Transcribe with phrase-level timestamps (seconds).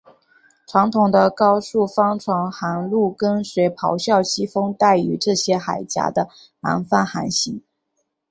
[0.65, 6.27] 传统的高速帆船航路跟随咆哮西风带于这些海岬的
[6.59, 7.61] 南方航行。